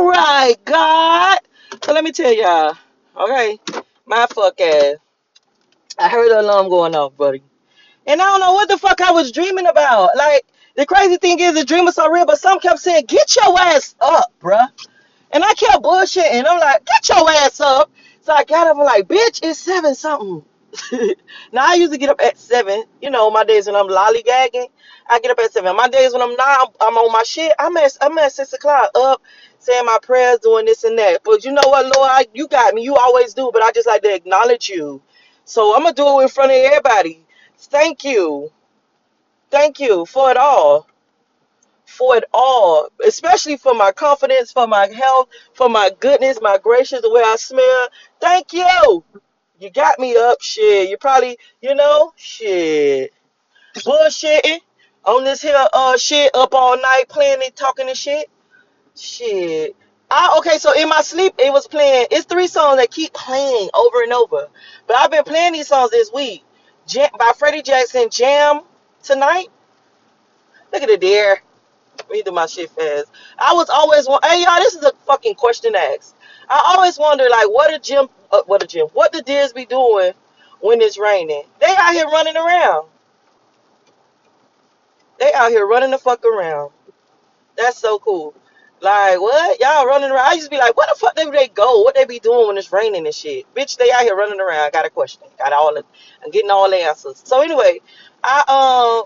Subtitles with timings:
[0.00, 1.38] All right, God.
[1.84, 2.74] So let me tell y'all.
[3.14, 3.58] Okay,
[4.06, 4.96] my fuck ass.
[5.98, 7.42] I heard the alarm going off, buddy.
[8.06, 10.16] And I don't know what the fuck I was dreaming about.
[10.16, 13.36] Like, the crazy thing is, the dream was so real, but some kept saying, get
[13.36, 14.68] your ass up, bruh.
[15.32, 16.46] And I kept bullshitting.
[16.48, 17.90] I'm like, get your ass up.
[18.22, 20.42] So I got up, I'm like, bitch, it's seven something.
[21.52, 22.84] now I usually get up at seven.
[23.02, 24.68] You know, my days when I'm lollygagging,
[25.08, 25.76] I get up at seven.
[25.76, 27.52] My days when I'm not, I'm, I'm on my shit.
[27.58, 29.22] I'm at I'm at six o'clock up,
[29.60, 31.22] saying my prayers, doing this and that.
[31.24, 32.84] But you know what, Lord, I, you got me.
[32.84, 33.50] You always do.
[33.54, 35.02] But I just like to acknowledge you.
[35.46, 37.26] So I'm gonna do it in front of everybody.
[37.58, 38.52] Thank you,
[39.50, 40.84] thank you for it all
[41.86, 47.02] for it all, especially for my confidence, for my health, for my goodness, my gracious,
[47.02, 47.88] the way I smell.
[48.20, 49.04] Thank you.
[49.60, 50.90] You got me up, shit.
[50.90, 53.12] You probably, you know, shit.
[53.76, 54.60] Bullshitting
[55.04, 58.30] on this here uh shit up all night playing and talking and shit.
[59.00, 59.76] Shit.
[60.10, 62.06] I, okay, so in my sleep it was playing.
[62.10, 64.48] It's three songs that keep playing over and over.
[64.86, 66.44] But I've been playing these songs this week.
[66.86, 68.62] Jam, by Freddie Jackson, Jam
[69.02, 69.48] tonight.
[70.72, 71.42] Look at it there.
[71.98, 73.06] Let me do my shit fast.
[73.38, 76.16] I was always wa- hey y'all, this is a fucking question asked.
[76.48, 79.64] I always wonder like what a gym, uh, what a gym, what the deers be
[79.64, 80.12] doing
[80.60, 81.44] when it's raining.
[81.60, 82.88] They out here running around.
[85.18, 86.72] They out here running the fuck around.
[87.56, 88.34] That's so cool.
[88.80, 89.60] Like what?
[89.60, 90.26] Y'all running around?
[90.26, 91.82] I used to be like, what the fuck do they go?
[91.82, 93.52] What they be doing when it's raining and shit?
[93.54, 94.60] Bitch, they out here running around.
[94.60, 95.22] I got a question.
[95.38, 95.84] Got all the,
[96.24, 97.20] I'm getting all the answers.
[97.24, 97.80] So anyway,
[98.24, 99.04] I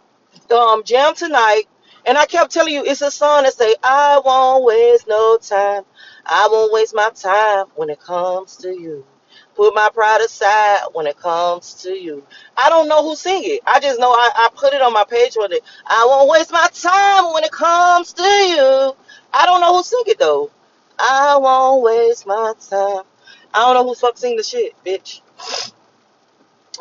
[0.51, 1.65] um um jam tonight,
[2.07, 5.83] and I kept telling you it's a song that say I won't waste no time.
[6.27, 9.05] I won't waste my time when it comes to you.
[9.57, 12.25] Put my pride aside when it comes to you.
[12.57, 13.61] I don't know who sing it.
[13.67, 15.61] I just know I, I put it on my page one day.
[15.87, 18.97] I won't waste my time when it comes to you.
[19.35, 20.53] I don't know who sing it though.
[21.01, 23.05] I won't waste my time.
[23.55, 25.23] I don't know who fuck sing the shit, bitch.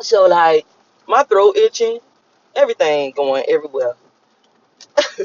[0.00, 0.66] So like,
[1.08, 2.00] my throat itching,
[2.56, 3.94] everything going everywhere.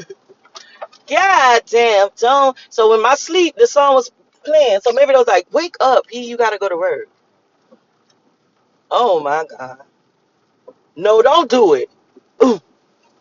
[1.08, 2.56] God damn, don't.
[2.70, 4.10] So in my sleep, the song was
[4.44, 4.80] playing.
[4.82, 7.08] So maybe they was like, wake up, he, you gotta go to work.
[8.90, 9.82] Oh my god.
[10.96, 11.90] No, don't do it.
[12.44, 12.60] Ooh,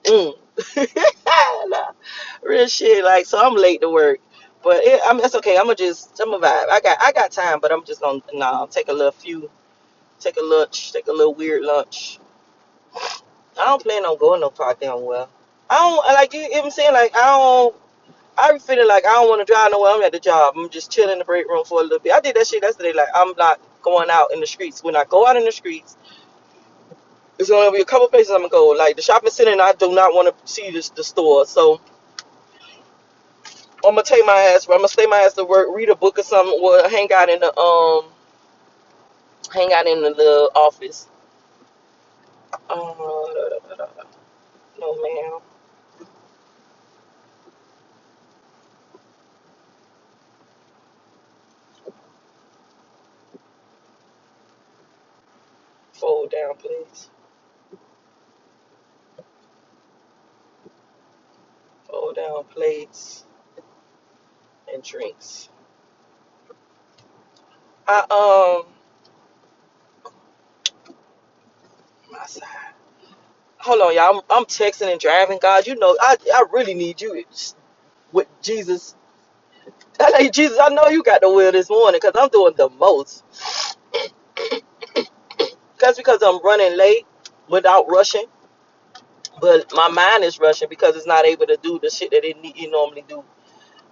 [0.05, 0.33] mm.
[2.43, 3.03] Real shit.
[3.05, 4.19] Like, so I'm late to work,
[4.63, 5.57] but it, I mean, that's okay.
[5.57, 6.69] I'm gonna just, I'm gonna vibe.
[6.69, 9.49] I got, I got time, but I'm just gonna, nah, take a little few,
[10.19, 12.19] take a lunch, take a little weird lunch.
[13.59, 15.29] I don't plan on going no far damn well.
[15.69, 16.49] I don't like you.
[16.55, 17.75] Even saying like I don't.
[18.37, 19.93] I be feeling like I don't want to drive nowhere.
[19.93, 20.55] I'm at the job.
[20.57, 22.13] I'm just chilling in the break room for a little bit.
[22.13, 22.93] I did that shit yesterday.
[22.93, 24.83] Like I'm not going out in the streets.
[24.83, 25.97] When I go out in the streets,
[27.39, 28.67] it's gonna be a couple places I'm gonna go.
[28.69, 31.45] Like the shopping center, and I do not want to see this the store.
[31.45, 31.81] So
[33.85, 34.67] I'm gonna take my ass.
[34.69, 37.29] I'm gonna stay my ass to work, read a book or something, or hang out
[37.29, 38.05] in the um,
[39.53, 41.07] hang out in the little office.
[42.69, 42.77] Uh,
[44.79, 45.39] no ma'am.
[67.89, 68.67] I um,
[72.11, 72.47] my side.
[73.59, 74.17] Hold on, y'all.
[74.17, 75.39] I'm, I'm texting and driving.
[75.41, 77.23] God, you know, I I really need you
[78.13, 78.95] with Jesus.
[79.99, 80.59] I like Jesus.
[80.61, 83.23] I know you got the will this morning because I'm doing the most.
[85.79, 87.05] That's because I'm running late
[87.49, 88.25] without rushing.
[89.41, 92.41] But my mind is rushing because it's not able to do the shit that it,
[92.41, 93.23] need, it normally do.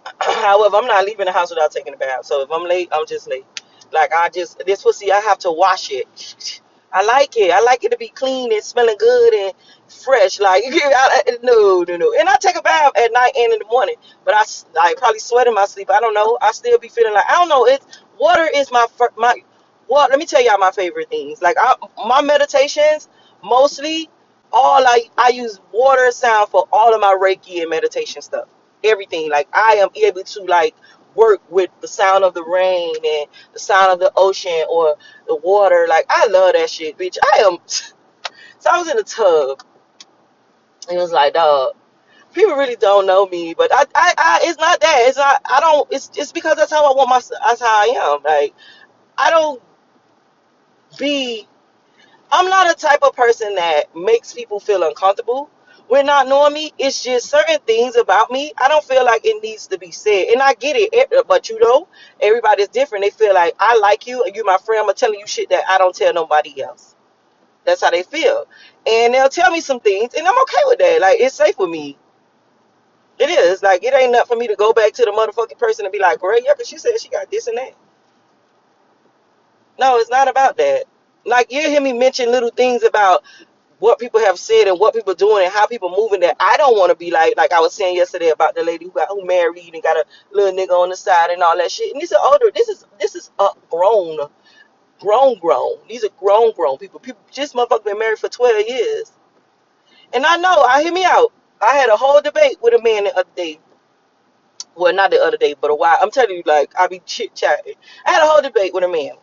[0.19, 2.25] However, I'm not leaving the house without taking a bath.
[2.25, 3.45] So if I'm late, I'm just late.
[3.93, 6.61] Like I just this pussy, I have to wash it.
[6.93, 7.51] I like it.
[7.51, 9.53] I like it to be clean and smelling good and
[10.03, 10.39] fresh.
[10.39, 12.13] Like I, no, no, no.
[12.19, 13.95] And I take a bath at night and in the morning.
[14.25, 15.89] But I probably sweat in my sleep.
[15.91, 16.37] I don't know.
[16.41, 17.65] I still be feeling like I don't know.
[17.67, 17.85] It's
[18.19, 18.87] water is my
[19.17, 19.35] my.
[19.89, 21.41] Well, let me tell y'all my favorite things.
[21.41, 21.75] Like I,
[22.07, 23.09] my meditations
[23.43, 24.09] mostly
[24.51, 28.47] all I I use water sound for all of my Reiki and meditation stuff.
[28.83, 29.29] Everything.
[29.29, 30.75] Like I am able to like
[31.17, 34.95] work with the sound of the rain and the sound of the ocean or
[35.27, 35.87] the water.
[35.89, 37.17] Like I love that shit, bitch.
[37.23, 37.57] I am.
[38.59, 39.63] So I was in the tub
[40.89, 41.73] and it was like, dog.
[42.33, 45.05] People really don't know me, but I, I, I, it's not that.
[45.07, 45.41] It's not.
[45.45, 45.87] I don't.
[45.91, 47.21] It's, it's because that's how I want my.
[47.45, 48.23] That's how I am.
[48.23, 48.53] Like
[49.17, 49.61] I don't
[50.99, 51.47] be.
[52.31, 55.49] I'm not a type of person that makes people feel uncomfortable,
[55.89, 56.73] We're not knowing me.
[56.79, 58.53] It's just certain things about me.
[58.57, 60.27] I don't feel like it needs to be said.
[60.33, 60.89] And I get it.
[60.93, 61.87] eh, But you know,
[62.21, 63.03] everybody's different.
[63.05, 64.85] They feel like I like you and you my friend.
[64.87, 66.95] I'm telling you shit that I don't tell nobody else.
[67.65, 68.47] That's how they feel.
[68.87, 71.01] And they'll tell me some things and I'm okay with that.
[71.01, 71.97] Like it's safe with me.
[73.19, 73.63] It is.
[73.63, 75.99] Like it ain't enough for me to go back to the motherfucking person and be
[75.99, 77.73] like, girl, yeah, because she said she got this and that.
[79.79, 80.85] No, it's not about that.
[81.25, 83.23] Like you hear me mention little things about
[83.79, 86.77] what people have said and what people doing and how people moving that I don't
[86.77, 89.25] want to be like like I was saying yesterday about the lady who got who
[89.25, 91.93] married and got a little nigga on the side and all that shit.
[91.93, 92.51] And these are older.
[92.53, 94.17] This is this is up grown,
[95.01, 95.77] grown, grown.
[95.89, 96.99] These are grown, grown people.
[96.99, 99.11] People just motherfucker been married for twelve years.
[100.13, 100.63] And I know.
[100.63, 101.33] I hear me out.
[101.61, 103.59] I had a whole debate with a man the other day.
[104.75, 105.97] Well, not the other day, but a while.
[106.01, 107.75] I'm telling you, like I be chit chatting.
[108.05, 109.13] I had a whole debate with a man.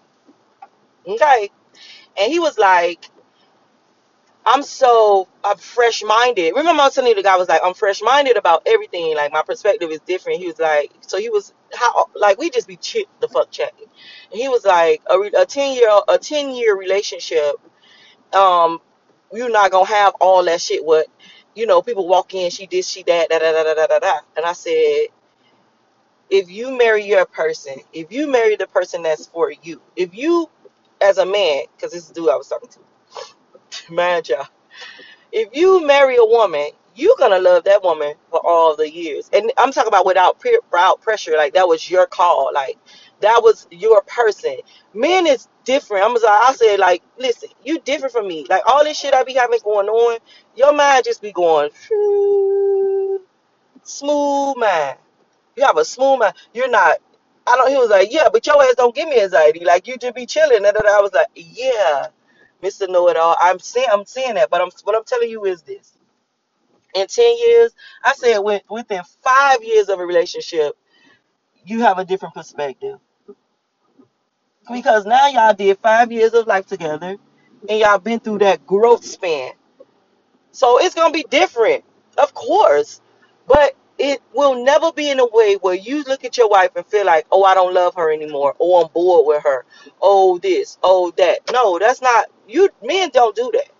[1.09, 1.51] Okay,
[2.19, 3.11] and he was like.
[4.47, 6.55] I'm so I'm fresh minded.
[6.57, 9.15] Remember, I was telling you the guy was like, I'm fresh minded about everything.
[9.17, 10.41] Like my perspective is different.
[10.41, 13.87] He was like, so he was how like we just be chit the fuck chatting.
[14.33, 17.57] And he was like, a, a ten year a ten year relationship.
[18.35, 18.81] Um,
[19.33, 20.85] you're not gonna have all that shit.
[20.85, 21.07] What
[21.55, 23.99] you know, people walk in, she did, she that, da da da da da da.
[24.01, 24.19] da.
[24.37, 25.07] And I said,
[26.31, 30.51] if you marry your person, if you marry the person that's for you, if you
[31.01, 32.81] as a man, because this is the dude I was talking to,
[33.91, 34.47] man, y'all.
[35.33, 39.31] if you marry a woman, you're gonna love that woman for all the years.
[39.33, 40.43] And I'm talking about without
[40.73, 41.37] without pressure.
[41.37, 42.51] Like that was your call.
[42.55, 42.79] Like
[43.21, 44.57] that was your person.
[44.95, 46.05] Men is different.
[46.05, 46.41] I'm sorry.
[46.49, 48.47] I said like, listen, you different from me.
[48.51, 50.19] Like all this shit I be having going on,
[50.57, 51.71] your mind just be going
[53.85, 54.99] smooth mind.
[55.57, 56.35] You have a smooth mind.
[56.55, 56.99] You're not.
[57.47, 57.71] I don't.
[57.71, 59.65] He was like, yeah, but your ass don't give me anxiety.
[59.65, 60.59] Like you just be chilling.
[60.59, 62.09] And then I was like, yeah,
[62.65, 63.37] Mister Know It All.
[63.41, 64.07] I'm saying, I'm
[64.37, 65.93] that, but I'm what I'm telling you is this.
[66.95, 67.73] In 10 years
[68.05, 70.75] i said with, within five years of a relationship
[71.65, 72.99] you have a different perspective.
[74.73, 77.17] Because now y'all did five years of life together
[77.69, 79.53] and y'all been through that growth span.
[80.53, 81.85] So it's gonna be different
[82.19, 83.01] of course
[83.47, 86.87] but it will never be in a way where you look at your wife and
[86.87, 88.55] feel like oh i don't love her anymore.
[88.61, 89.65] Oh i'm bored with her.
[90.03, 90.79] Oh this.
[90.83, 91.41] Oh that.
[91.53, 93.71] No that's not you men don't do that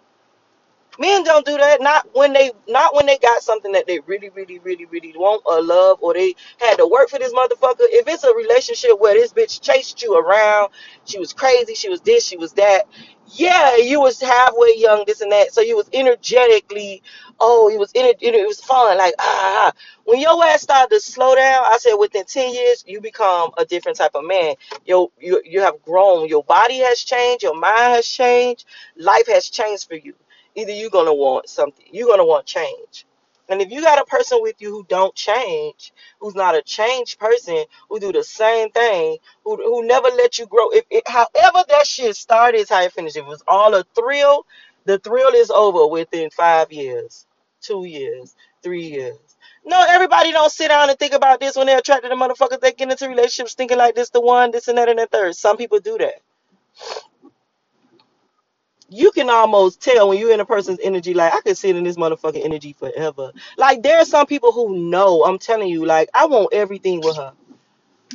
[0.99, 1.83] Men don't do that.
[1.83, 5.43] Not when they not when they got something that they really, really, really, really want
[5.45, 7.77] or love, or they had to work for this motherfucker.
[7.91, 10.71] If it's a relationship where this bitch chased you around,
[11.05, 12.83] she was crazy, she was this, she was that.
[13.27, 15.53] Yeah, you was halfway young, this and that.
[15.53, 17.03] So you was energetically,
[17.41, 18.99] oh, it was it, it was fun.
[18.99, 19.69] Like ah, ah.
[19.69, 19.73] ah.
[20.05, 23.65] when your ass started to slow down, I said within ten years you become a
[23.65, 24.55] different type of man.
[24.87, 26.29] You you you have grown.
[26.29, 27.43] Your body has changed.
[27.43, 28.67] Your mind has changed.
[28.97, 30.15] Life has changed for you
[30.57, 33.07] either you're gonna want something you're gonna want change
[33.49, 37.19] and if you got a person with you who don't change who's not a changed
[37.19, 41.87] person who do the same thing who, who never let you grow if however that
[41.87, 44.47] shit started is how it finished if it was all a thrill
[44.87, 47.27] the thrill is over within five years
[47.61, 49.19] two years three years
[49.65, 52.61] no, everybody don't sit down and think about this when they're attracted to motherfuckers.
[52.61, 55.37] They get into relationships thinking like this, the one, this and that, and the third.
[55.37, 56.15] Some people do that.
[58.89, 61.85] You can almost tell when you're in a person's energy, like I could sit in
[61.85, 63.33] this motherfucking energy forever.
[63.57, 67.17] Like there are some people who know, I'm telling you, like I want everything with
[67.17, 67.33] her.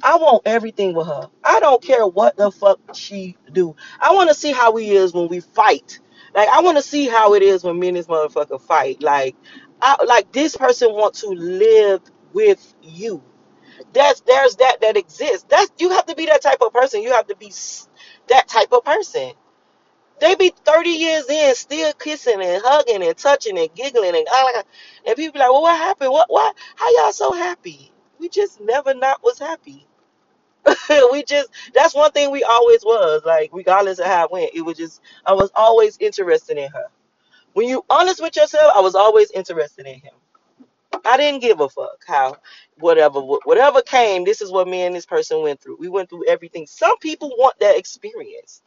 [0.04, 1.30] I want everything with her.
[1.44, 3.76] I don't care what the fuck she do.
[4.00, 6.00] I want to see how he is when we fight.
[6.36, 9.02] Like I want to see how it is when me and this motherfucker fight.
[9.02, 9.36] Like,
[9.82, 12.02] I like this person want to live
[12.34, 13.24] with you.
[13.94, 15.46] That's there's that that exists.
[15.50, 17.02] That's you have to be that type of person.
[17.02, 17.52] You have to be
[18.28, 19.34] that type of person.
[20.22, 24.52] They be 30 years in, still kissing and hugging and touching and giggling and ah,
[24.56, 24.66] like,
[25.06, 26.12] and people be like, well, what happened?
[26.12, 26.56] What, what?
[26.76, 27.92] How y'all so happy?
[28.20, 29.88] We just never not was happy.
[31.12, 34.52] we just that's one thing we always was like, regardless of how it went.
[34.54, 36.86] It was just I was always interested in her.
[37.54, 40.14] When you honest with yourself, I was always interested in him.
[41.06, 42.38] I didn't give a fuck how
[42.80, 44.26] whatever whatever came.
[44.26, 45.78] This is what me and this person went through.
[45.80, 46.68] We went through everything.
[46.68, 48.62] Some people want that experience.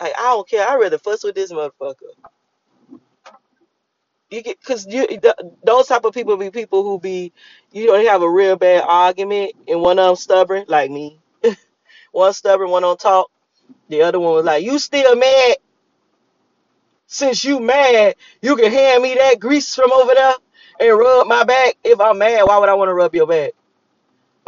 [0.00, 0.68] Like I don't care.
[0.68, 1.94] I'd rather fuss with this motherfucker.
[4.30, 7.32] You get because you th- those type of people be people who be
[7.72, 11.20] you know they have a real bad argument and one of them stubborn like me.
[12.12, 13.30] One stubborn, one on talk.
[13.88, 15.56] The other one was like, "You still mad?
[17.06, 20.34] Since you mad, you can hand me that grease from over there
[20.80, 21.76] and rub my back.
[21.84, 23.52] If I'm mad, why would I want to rub your back?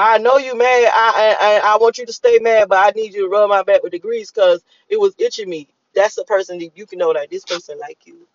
[0.00, 0.90] I know you mad.
[0.94, 3.62] I, I I want you to stay mad, but I need you to rub my
[3.64, 5.68] back with the grease because it was itching me.
[5.94, 8.28] That's the person that you can know that this person like you.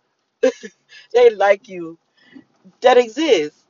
[1.13, 1.99] They like you
[2.81, 3.65] that exists.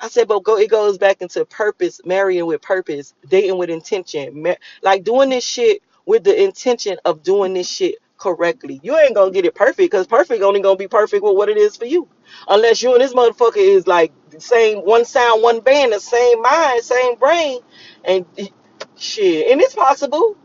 [0.00, 0.58] I said, but go.
[0.58, 4.42] It goes back into purpose, marrying with purpose, dating with intention,
[4.82, 8.78] like doing this shit with the intention of doing this shit correctly.
[8.84, 11.56] You ain't gonna get it perfect because perfect only gonna be perfect with what it
[11.56, 12.08] is for you,
[12.48, 16.40] unless you and this motherfucker is like the same one sound, one band, the same
[16.40, 17.58] mind, same brain,
[18.04, 18.24] and
[18.96, 19.50] shit.
[19.50, 20.36] And it's possible.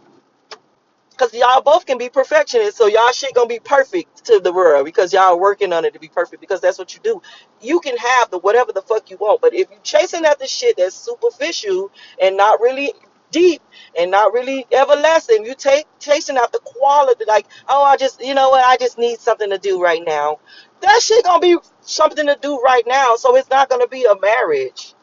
[1.17, 4.86] Cause y'all both can be perfectionists, so y'all shit gonna be perfect to the world
[4.86, 7.22] because y'all working on it to be perfect because that's what you do.
[7.60, 10.77] You can have the whatever the fuck you want, but if you chasing after shit
[10.77, 11.91] that's superficial
[12.22, 12.93] and not really
[13.31, 13.62] deep
[14.00, 18.50] and not really everlasting, you take chasing after quality like, oh I just you know
[18.50, 20.39] what, I just need something to do right now.
[20.81, 24.19] That shit gonna be something to do right now, so it's not gonna be a
[24.19, 24.93] marriage.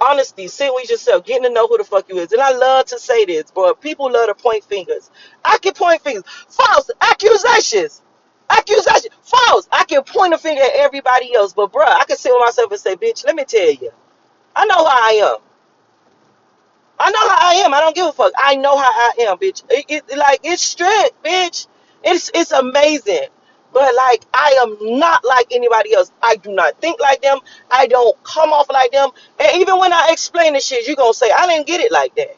[0.00, 2.32] honesty, sit with yourself, getting to know who the fuck you is.
[2.32, 5.10] And I love to say this, but people love to point fingers.
[5.44, 6.24] I can point fingers.
[6.48, 8.02] False accusations.
[8.50, 9.10] Accusation.
[9.22, 9.68] False.
[9.72, 12.70] I can point a finger at everybody else, but bruh, I can sit with myself
[12.70, 13.90] and say, bitch, let me tell you.
[14.56, 15.38] I know how I am.
[16.98, 17.74] I know how I am.
[17.74, 18.32] I don't give a fuck.
[18.38, 19.64] I know how I am, bitch.
[19.70, 21.68] It, it like it's strict, bitch.
[22.04, 23.28] It's it's amazing.
[23.74, 26.12] But like I am not like anybody else.
[26.22, 27.40] I do not think like them.
[27.70, 29.10] I don't come off like them.
[29.40, 32.16] And even when I explain the shit, you gonna say I didn't get it like
[32.16, 32.36] that.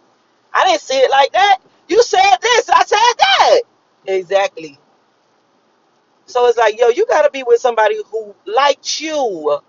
[0.55, 1.59] I didn't see it like that.
[1.89, 2.71] You said this.
[2.71, 3.61] I said that.
[4.07, 4.79] Exactly.
[6.27, 9.61] So it's like, yo, you gotta be with somebody who likes you.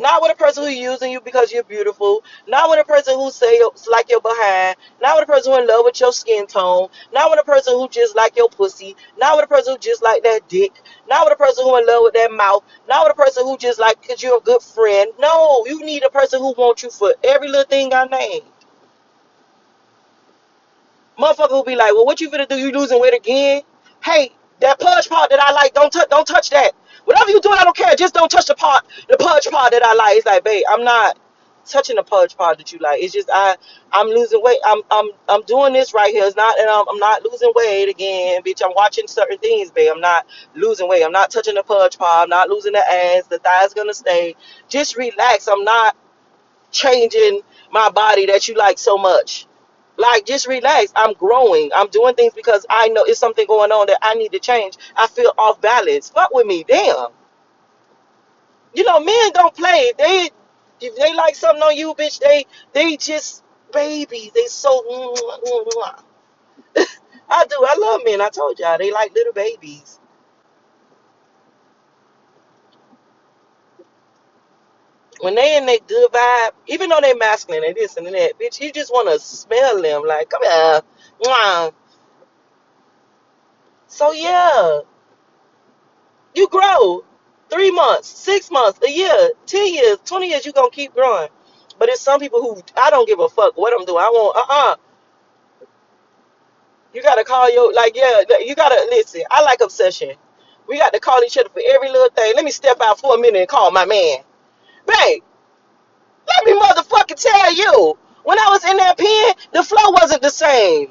[0.00, 2.24] Not with a person who's using you because you're beautiful.
[2.48, 4.76] Not with a person who say like your behind.
[5.02, 6.88] Not with a person who in love with your skin tone.
[7.12, 8.96] Not with a person who just like your pussy.
[9.18, 10.72] Not with a person who just like that dick.
[11.06, 12.64] Not with a person who in love with that mouth.
[12.88, 15.12] Not with a person who just like because you're a good friend.
[15.18, 18.46] No, you need a person who wants you for every little thing I named.
[21.18, 22.56] Motherfucker will be like, well, what you finna do?
[22.56, 23.62] You losing weight again?
[24.02, 26.72] Hey, that pudge part that I like, don't touch, don't touch that.
[27.06, 27.94] Whatever you do, I don't care.
[27.96, 30.16] Just don't touch the part, the pudge part that I like.
[30.18, 31.18] It's like, babe, I'm not
[31.66, 33.02] touching the pudge part that you like.
[33.02, 33.56] It's just I,
[33.92, 34.58] I'm losing weight.
[34.66, 36.24] I'm, I'm, I'm doing this right here.
[36.26, 38.62] It's not, and I'm, I'm not losing weight again, bitch.
[38.64, 39.90] I'm watching certain things, babe.
[39.94, 41.04] I'm not losing weight.
[41.04, 42.24] I'm not touching the pudge part.
[42.24, 43.26] I'm not losing the ass.
[43.28, 44.36] The thighs gonna stay.
[44.68, 45.48] Just relax.
[45.48, 45.96] I'm not
[46.72, 49.46] changing my body that you like so much.
[49.98, 50.92] Like, just relax.
[50.96, 51.70] I'm growing.
[51.76, 54.76] I'm doing things because I know it's something going on that I need to change.
[54.96, 56.10] I feel off balance.
[56.10, 57.08] Fuck with me, damn.
[58.74, 59.92] You know, men don't play.
[59.98, 60.30] They,
[60.80, 64.32] if they like something on you, bitch, they, they just babies.
[64.34, 64.84] They so.
[67.30, 67.56] I do.
[67.68, 68.22] I love men.
[68.22, 69.99] I told y'all they like little babies.
[75.22, 78.60] When they in that good vibe, even though they masculine and this and that, bitch,
[78.60, 80.04] you just want to smell them.
[80.06, 80.82] Like, come here.
[81.24, 81.72] Mwah.
[83.88, 84.80] So yeah.
[86.34, 87.04] You grow
[87.50, 90.46] three months, six months, a year, ten years, twenty years.
[90.46, 91.28] You gonna keep growing.
[91.78, 93.98] But it's some people who I don't give a fuck what I'm doing.
[93.98, 94.76] I want uh uh
[96.94, 98.22] You gotta call your like yeah.
[98.40, 99.22] You gotta listen.
[99.30, 100.12] I like obsession.
[100.68, 102.32] We got to call each other for every little thing.
[102.36, 104.18] Let me step out for a minute and call my man.
[104.90, 105.22] Babe,
[106.28, 107.98] let me motherfucking tell you.
[108.24, 110.88] When I was in that pen, the flow wasn't the same.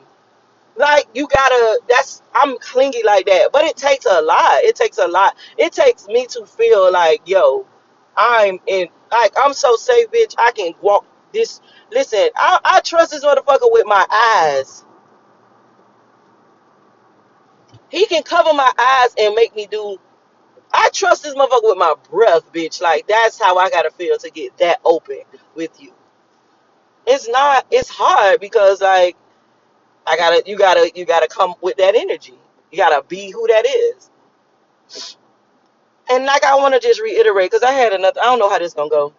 [0.77, 3.51] like you gotta that's i'm clingy like that.
[3.53, 4.63] But it takes a lot.
[4.63, 5.37] It takes a lot.
[5.57, 7.67] It takes me to feel like yo
[8.17, 10.35] i'm in like i'm so safe bitch.
[10.39, 14.85] I can walk this listen i, I trust this motherfucker with my eyes.
[17.89, 19.97] He can cover my eyes and make me do
[20.73, 24.29] i trust this motherfucker with my breath bitch like that's how i gotta feel to
[24.31, 25.21] get that open
[25.55, 25.93] with you
[27.07, 29.17] it's not it's hard because like
[30.07, 32.37] i gotta you gotta you gotta come with that energy
[32.71, 33.95] you gotta be who that is
[36.11, 38.21] And like I want to just reiterate because I had another.
[38.21, 39.13] I don't know how this gonna go,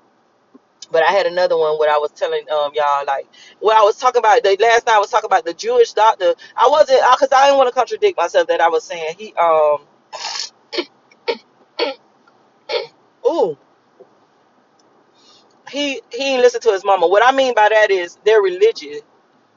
[0.92, 3.26] but I had another one where I was telling um y'all like
[3.61, 4.97] what I was talking about the last night.
[4.97, 6.35] I was talking about the Jewish doctor.
[6.57, 9.78] I wasn't because I didn't want to contradict myself that I was saying he um
[13.31, 13.59] ooh
[15.71, 17.09] he he didn't listen to his mama.
[17.09, 19.01] What I mean by that is their religion.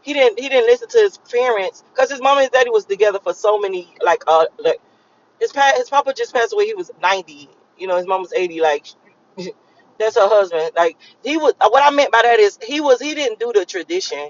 [0.01, 3.19] He didn't he didn't listen to his parents because his mama and daddy was together
[3.23, 4.81] for so many like uh like
[5.39, 6.67] his pa- his papa just passed away.
[6.67, 7.49] He was ninety.
[7.77, 8.61] You know his mom was eighty.
[8.61, 8.87] Like
[9.99, 10.71] that's her husband.
[10.75, 11.53] Like he was.
[11.61, 13.01] What I meant by that is he was.
[13.01, 14.29] He didn't do the tradition.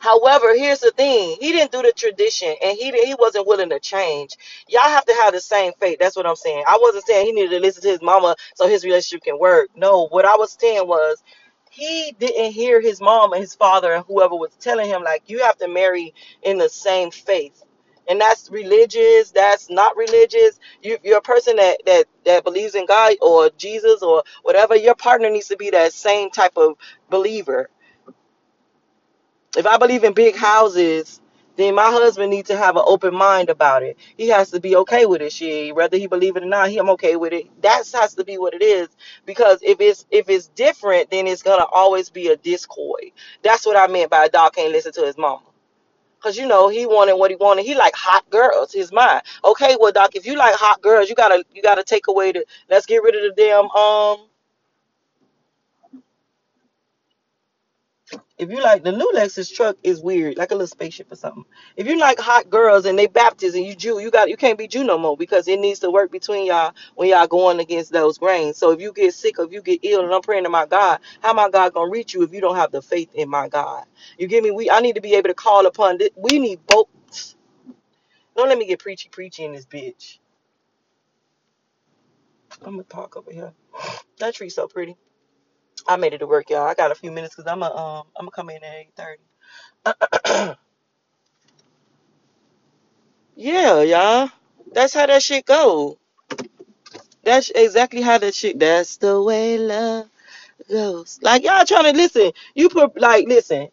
[0.00, 3.80] However, here's the thing: he didn't do the tradition, and he he wasn't willing to
[3.80, 4.36] change.
[4.68, 5.98] Y'all have to have the same faith.
[6.00, 6.64] That's what I'm saying.
[6.68, 9.70] I wasn't saying he needed to listen to his mama so his relationship can work.
[9.76, 11.22] No, what I was saying was
[11.70, 15.40] he didn't hear his mom and his father and whoever was telling him like you
[15.42, 17.64] have to marry in the same faith
[18.08, 22.86] and that's religious that's not religious you, you're a person that, that that believes in
[22.86, 26.74] god or jesus or whatever your partner needs to be that same type of
[27.10, 27.68] believer
[29.56, 31.20] if I believe in big houses,
[31.56, 33.98] then my husband needs to have an open mind about it.
[34.16, 35.32] He has to be okay with it.
[35.32, 37.46] She whether he believe it or not, he, I'm okay with it.
[37.62, 38.88] That has to be what it is.
[39.24, 43.04] Because if it's if it's different, then it's gonna always be a discord.
[43.42, 45.42] That's what I meant by a dog can't listen to his mama.
[46.20, 47.64] Cause you know he wanted what he wanted.
[47.64, 48.72] He like hot girls.
[48.72, 49.22] His mind.
[49.44, 52.44] Okay, well, doc, if you like hot girls, you gotta you gotta take away the.
[52.68, 54.28] Let's get rid of the damn um
[58.38, 61.44] If you like the new Lexus truck is weird, like a little spaceship or something.
[61.76, 64.58] If you like hot girls and they Baptist and you Jew, you got you can't
[64.58, 67.92] be Jew no more because it needs to work between y'all when y'all going against
[67.92, 68.58] those grains.
[68.58, 70.66] So if you get sick or if you get ill, and I'm praying to my
[70.66, 73.48] God, how my God gonna reach you if you don't have the faith in my
[73.48, 73.86] God?
[74.18, 76.10] You give me we I need to be able to call upon this.
[76.16, 76.88] We need both.
[78.36, 80.18] Don't let me get preachy preachy in this bitch.
[82.62, 83.52] I'm gonna park over here.
[84.18, 84.96] That tree's so pretty.
[85.88, 86.66] I made it to work, y'all.
[86.66, 88.92] I got a few minutes because I'm a um I'm gonna come in at eight
[88.96, 89.22] thirty.
[93.36, 94.30] Yeah, y'all.
[94.72, 95.98] That's how that shit go.
[97.24, 98.58] That's exactly how that shit.
[98.58, 100.06] That's the way love
[100.70, 101.18] goes.
[101.22, 102.32] Like y'all trying to listen.
[102.54, 103.68] You put like listen.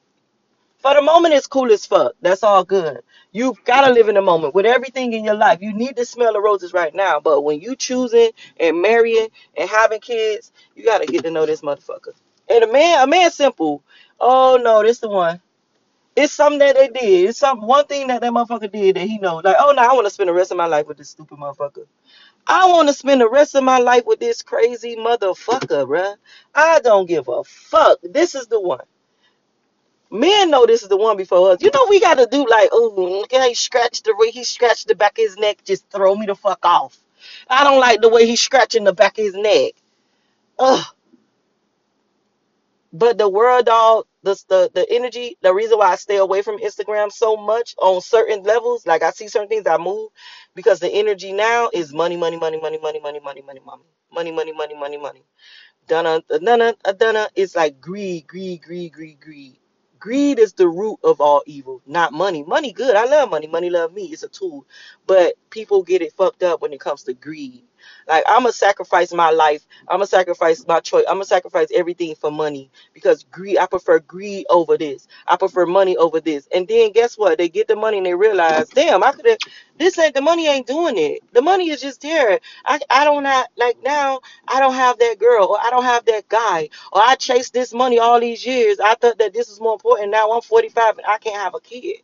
[0.83, 2.11] For the moment, it's cool as fuck.
[2.21, 3.03] That's all good.
[3.31, 5.61] You've gotta live in the moment with everything in your life.
[5.61, 7.21] You need to smell the roses right now.
[7.21, 11.61] But when you choosing and marrying and having kids, you gotta get to know this
[11.61, 12.11] motherfucker.
[12.49, 13.81] And a man, a man, simple.
[14.19, 15.39] Oh no, this the one.
[16.17, 17.29] It's something that they did.
[17.29, 19.37] It's some one thing that that motherfucker did that he know.
[19.37, 21.37] Like, oh no, I want to spend the rest of my life with this stupid
[21.37, 21.85] motherfucker.
[22.45, 26.15] I want to spend the rest of my life with this crazy motherfucker, bruh.
[26.53, 27.99] I don't give a fuck.
[28.03, 28.83] This is the one.
[30.13, 31.63] Men know this is the one before us.
[31.63, 34.89] You know we gotta do like, oh, look how he scratched the way he scratched
[34.89, 35.63] the back of his neck.
[35.65, 36.97] Just throw me the fuck off.
[37.49, 39.73] I don't like the way he's scratching the back of his neck.
[40.59, 40.85] Ugh.
[42.93, 46.59] But the world dog, the, the the energy, the reason why I stay away from
[46.59, 50.11] Instagram so much on certain levels, like I see certain things I move
[50.55, 54.31] because the energy now is money, money, money, money, money, money, money, money, money, money,
[54.33, 55.23] money, money, money, money.
[55.87, 57.29] Donna, donna, donna.
[57.35, 59.57] It's like greed, greed, greed, greed, greed.
[60.03, 62.43] Greed is the root of all evil, not money.
[62.43, 62.95] Money good.
[62.97, 63.47] I love money.
[63.47, 64.05] Money love me.
[64.07, 64.67] It's a tool.
[65.07, 67.63] But people get it fucked up when it comes to greed.
[68.07, 69.65] Like I'm gonna sacrifice my life.
[69.87, 71.05] I'm gonna sacrifice my choice.
[71.07, 73.57] I'm gonna sacrifice everything for money because greed.
[73.57, 75.07] I prefer greed over this.
[75.27, 76.47] I prefer money over this.
[76.53, 77.37] And then guess what?
[77.37, 79.39] They get the money and they realize, damn, I could have.
[79.77, 80.47] This ain't the money.
[80.47, 81.21] Ain't doing it.
[81.33, 82.39] The money is just there.
[82.65, 84.21] I I don't have like now.
[84.47, 87.73] I don't have that girl or I don't have that guy or I chased this
[87.73, 88.79] money all these years.
[88.79, 90.11] I thought that this was more important.
[90.11, 91.97] Now I'm 45 and I can't have a kid.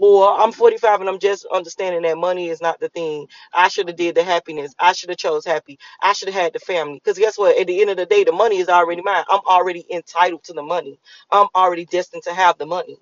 [0.00, 3.28] Or I'm 45 and I'm just understanding that money is not the thing.
[3.54, 4.74] I should have did the happiness.
[4.78, 5.78] I should have chose happy.
[6.02, 6.96] I should have had the family.
[6.96, 7.58] Because guess what?
[7.58, 9.24] At the end of the day, the money is already mine.
[9.30, 11.00] I'm already entitled to the money.
[11.32, 12.98] I'm already destined to have the money.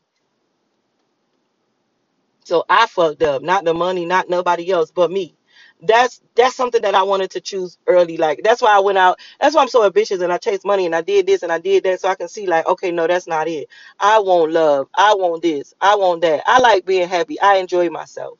[2.44, 3.42] So I fucked up.
[3.42, 5.37] Not the money, not nobody else but me.
[5.82, 8.16] That's that's something that I wanted to choose early.
[8.16, 9.18] Like that's why I went out.
[9.40, 11.58] That's why I'm so ambitious and I chased money and I did this and I
[11.58, 13.68] did that so I can see like, okay, no, that's not it.
[14.00, 14.88] I want love.
[14.94, 15.74] I want this.
[15.80, 16.42] I want that.
[16.46, 17.40] I like being happy.
[17.40, 18.38] I enjoy myself.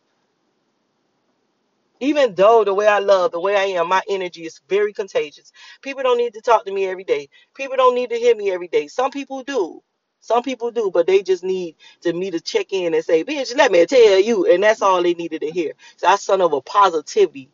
[2.01, 5.53] Even though the way I love, the way I am, my energy is very contagious.
[5.83, 7.29] People don't need to talk to me every day.
[7.55, 8.89] People don't need to hear me every day.
[8.89, 9.83] Some people do.
[10.21, 13.57] Some people do, but they just need to me to check in and say, bitch,
[13.57, 14.47] let me tell you.
[14.53, 15.75] And that's all they needed to hear.
[15.97, 17.51] So I son of a positivity.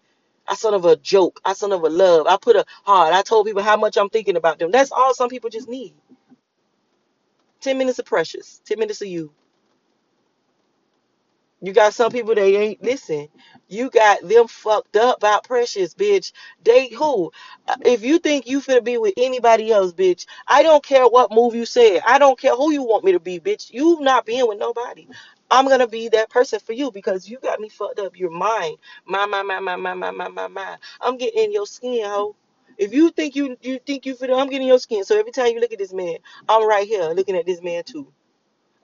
[0.48, 1.40] I son of a joke.
[1.44, 2.26] I son of a love.
[2.28, 3.14] I put a heart.
[3.14, 4.70] I told people how much I'm thinking about them.
[4.72, 5.94] That's all some people just need.
[7.62, 8.62] 10 minutes of precious.
[8.66, 9.32] 10 minutes of you.
[11.64, 13.28] You got some people they ain't listen.
[13.68, 16.32] You got them fucked up by precious, bitch.
[16.64, 17.32] They who?
[17.68, 21.32] Uh, If you think you finna be with anybody else, bitch, I don't care what
[21.32, 22.02] move you said.
[22.06, 23.72] I don't care who you want me to be, bitch.
[23.72, 25.08] You not being with nobody.
[25.50, 28.18] I'm gonna be that person for you because you got me fucked up.
[28.18, 28.76] You're mine.
[29.06, 30.78] My, my, my, my, my, my, my, my, my.
[31.02, 32.36] I'm getting in your skin, ho.
[32.78, 35.04] If you think you you think you fit, I'm getting in your skin.
[35.04, 37.84] So every time you look at this man, I'm right here looking at this man
[37.84, 38.08] too.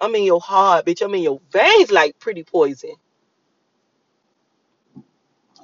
[0.01, 1.03] I'm in your heart, bitch.
[1.03, 2.95] I'm in your veins like pretty poison.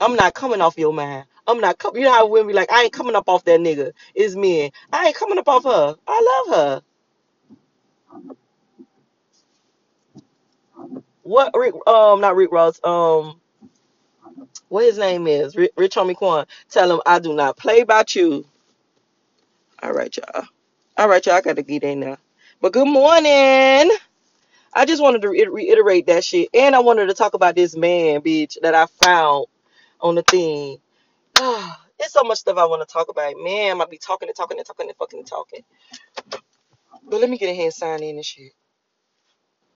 [0.00, 1.26] I'm not coming off your mind.
[1.46, 2.02] I'm not coming.
[2.02, 3.92] You know how women be like, I ain't coming up off that nigga.
[4.14, 4.70] It's men.
[4.92, 5.96] I ain't coming up off her.
[6.08, 6.82] I love her.
[11.22, 11.74] What Rick?
[11.86, 12.80] Um, not Rick Ross.
[12.84, 13.40] Um,
[14.68, 15.56] what his name is?
[15.56, 16.46] Rich, Rich Homie Quan.
[16.70, 18.46] Tell him I do not play about you.
[19.82, 20.44] All right, y'all.
[20.98, 21.36] All right, y'all.
[21.36, 22.18] I gotta get in there.
[22.60, 23.90] But good morning.
[24.76, 27.76] I just wanted to re- reiterate that shit, and I wanted to talk about this
[27.76, 29.46] man, bitch, that I found
[30.00, 30.78] on the thing.
[31.36, 33.34] There's so much stuff I want to talk about.
[33.38, 35.62] Man, I might be talking and talking and talking and fucking talking.
[37.04, 38.52] But let me get in here and sign in and shit.